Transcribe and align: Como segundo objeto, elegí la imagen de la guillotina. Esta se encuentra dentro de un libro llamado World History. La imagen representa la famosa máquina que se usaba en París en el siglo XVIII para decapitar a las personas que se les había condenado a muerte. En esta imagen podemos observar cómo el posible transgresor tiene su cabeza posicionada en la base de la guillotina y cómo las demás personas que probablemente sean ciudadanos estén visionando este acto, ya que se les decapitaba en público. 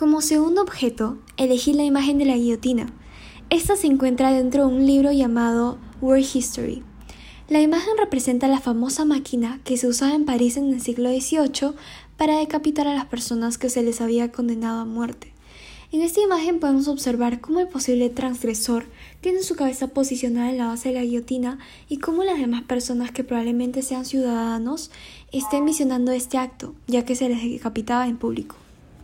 Como 0.00 0.22
segundo 0.22 0.62
objeto, 0.62 1.18
elegí 1.36 1.74
la 1.74 1.84
imagen 1.84 2.16
de 2.16 2.24
la 2.24 2.34
guillotina. 2.34 2.86
Esta 3.50 3.76
se 3.76 3.86
encuentra 3.86 4.32
dentro 4.32 4.66
de 4.66 4.74
un 4.74 4.86
libro 4.86 5.12
llamado 5.12 5.76
World 6.00 6.24
History. 6.24 6.82
La 7.50 7.60
imagen 7.60 7.98
representa 7.98 8.48
la 8.48 8.60
famosa 8.60 9.04
máquina 9.04 9.60
que 9.62 9.76
se 9.76 9.86
usaba 9.86 10.14
en 10.14 10.24
París 10.24 10.56
en 10.56 10.72
el 10.72 10.80
siglo 10.80 11.10
XVIII 11.10 11.74
para 12.16 12.38
decapitar 12.38 12.88
a 12.88 12.94
las 12.94 13.04
personas 13.04 13.58
que 13.58 13.68
se 13.68 13.82
les 13.82 14.00
había 14.00 14.32
condenado 14.32 14.80
a 14.80 14.84
muerte. 14.86 15.34
En 15.92 16.00
esta 16.00 16.22
imagen 16.22 16.60
podemos 16.60 16.88
observar 16.88 17.42
cómo 17.42 17.60
el 17.60 17.68
posible 17.68 18.08
transgresor 18.08 18.86
tiene 19.20 19.42
su 19.42 19.54
cabeza 19.54 19.88
posicionada 19.88 20.48
en 20.48 20.56
la 20.56 20.68
base 20.68 20.88
de 20.88 20.94
la 20.94 21.02
guillotina 21.02 21.58
y 21.90 21.98
cómo 21.98 22.24
las 22.24 22.38
demás 22.38 22.62
personas 22.62 23.10
que 23.10 23.22
probablemente 23.22 23.82
sean 23.82 24.06
ciudadanos 24.06 24.90
estén 25.30 25.66
visionando 25.66 26.10
este 26.10 26.38
acto, 26.38 26.74
ya 26.86 27.04
que 27.04 27.16
se 27.16 27.28
les 27.28 27.42
decapitaba 27.42 28.06
en 28.06 28.16
público. 28.16 28.56